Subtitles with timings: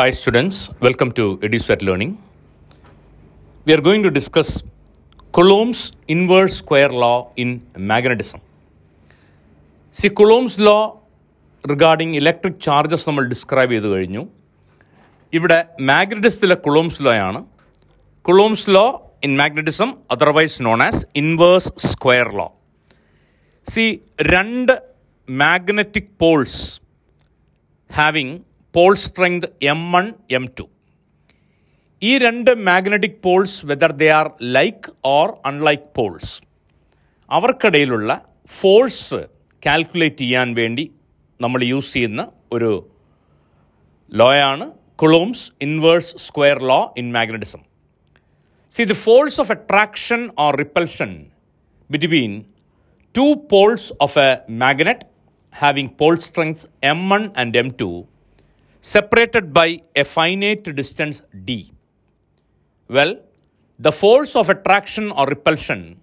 [0.00, 2.12] Hi students, welcome to EduSwet Learning.
[3.66, 4.62] We are going to discuss
[5.34, 7.48] Coulomb's inverse square law in
[7.90, 8.40] magnetism.
[9.94, 10.82] See Coulomb's law
[11.64, 14.22] regarding electric charges നമ്മൾ describe ചെയ്ത് കഴിഞ്ഞു
[15.32, 15.58] ഇവിടെ
[15.90, 17.40] മാഗ്നറ്റിസത്തിലെ കുളോംസ് law ആണ്
[18.24, 18.86] കുളോംസ് law
[19.22, 22.48] in magnetism otherwise known as inverse square law
[23.66, 23.84] C
[24.32, 24.72] രണ്ട്
[25.28, 26.62] magnetic Paul's
[27.90, 28.36] having
[28.75, 30.05] Paul strength M one
[30.37, 30.65] M two
[32.01, 36.33] ഈ രണ്ട് magnetic poles whether they are like or unlike poles
[37.29, 38.11] അവർക്കിടയിലുള്ള
[38.49, 39.19] force
[39.63, 40.85] calculate ചെയ്യാൻ വേണ്ടി
[41.39, 42.71] നമ്മൾ use ചെയ്യുന്ന ഒരു
[44.11, 44.65] ലോയാണ്
[44.95, 47.61] Coulomb's inverse square law in magnetism
[48.73, 51.13] see the force of attraction or repulsion
[51.89, 52.33] between
[53.15, 54.29] two poles of a
[54.61, 55.01] magnet
[55.55, 57.85] having pole strengths m1 and m2
[58.83, 61.71] separated by a finite distance d.
[62.89, 63.13] Well,
[63.79, 65.99] the force of attraction or repulsion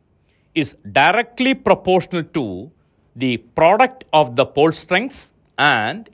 [0.54, 2.70] is directly proportional to
[3.16, 6.08] the product of the pole strengths and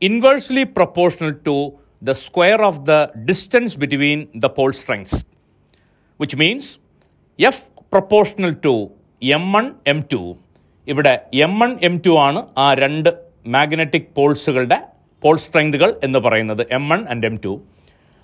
[0.00, 5.24] inversely proportional to the square of the distance between the pole strengths,
[6.16, 6.78] which means
[7.38, 8.74] F proportional to
[9.36, 10.20] M one M to
[10.86, 11.12] ഇവിടെ
[11.46, 13.10] M one M to ആണ് ആ രണ്ട്
[13.54, 14.78] magnetic പോൾസുകളുടെ
[15.23, 17.53] Paul സ്ട്രെങ്തുകൾ എന്ന് പറയുന്നത് M one and M two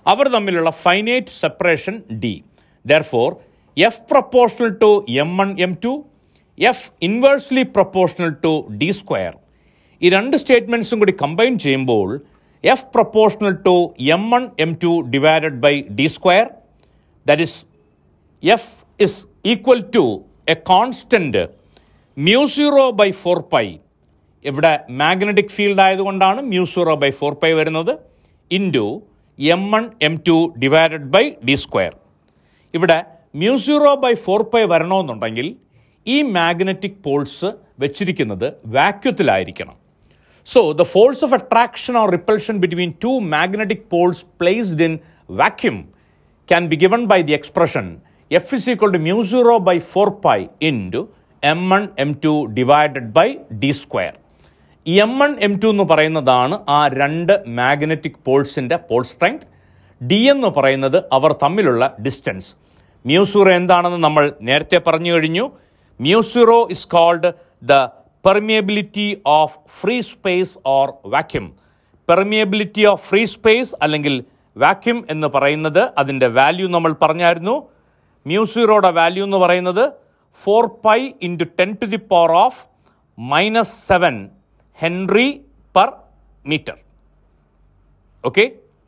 [0.06, 2.34] അവർ തമ്മിലുള്ള finite separation D
[3.02, 3.28] therefore
[3.76, 4.90] F proportional to
[5.22, 5.92] M one M two
[6.58, 9.32] F inversely proportional to D square
[10.02, 12.08] ഈ രണ്ട് സ്റ്റേറ്റ്മെന്റ്സും കൂടി കമ്പൈൻ ചെയ്യുമ്പോൾ
[12.64, 13.76] F proportional to
[14.16, 16.46] M one M two divided by D square
[17.26, 17.58] that is
[18.42, 20.04] F is equal to
[20.48, 21.42] a constant
[22.16, 23.66] mu zero by four pi
[24.44, 27.92] ഇവിടെ magnetic field ആയതുകൊണ്ടാണ് mu zero by four pi വരുന്നത്
[28.50, 28.86] into
[29.38, 31.94] M one M two divided by D square
[32.74, 32.98] ഇവിടെ
[33.34, 35.56] mu zero by four pi വരണമെന്നുണ്ടെങ്കിൽ
[36.06, 39.76] ഈ magnetic poles വെച്ചിരിക്കുന്നത് വാക്യത്തിലായിരിക്കണം
[40.46, 44.98] so the force of attraction or repulsion between two magnetic poles placed in
[45.30, 45.78] vacuum
[47.06, 47.86] by the expression
[48.30, 51.00] F is equal f is equal to mu 0 by 4 pi into
[51.42, 53.26] m1 m2 divided by
[53.58, 54.14] d square.
[54.86, 59.46] M one M two എന്ന് പറയുന്നതാണ് ആ രണ്ട് magnetic പോൾസിന്റെ pole strength
[60.00, 62.50] D എന്ന് പറയുന്നത് അവർ തമ്മിലുള്ള distance
[63.04, 65.44] മ്യൂസൂറോ എന്താണെന്ന് നമ്മൾ നേരത്തെ പറഞ്ഞു കഴിഞ്ഞു.
[66.00, 67.30] Mu zero is called
[67.62, 67.72] the
[68.24, 69.08] permeability
[69.38, 71.46] of free space or vacuum
[72.08, 74.14] permeability of free space അല്ലെങ്കിൽ
[74.56, 77.56] വാക്യൂം എന്ന് പറയുന്നത് അതിന്റെ വാല്യൂ നമ്മൾ പറഞ്ഞായിരുന്നു.
[78.26, 79.84] മ്യൂസീറോയുടെ വാല്യൂ എന്ന് പറയുന്നത്
[80.36, 82.60] four pi into ten to the power of
[83.18, 84.14] minus seven
[84.74, 85.88] Henry per
[86.44, 86.78] meter.
[88.22, 88.63] Okay.